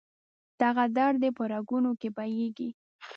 [0.61, 2.69] دغه درد دې په رګونو کې بهیږي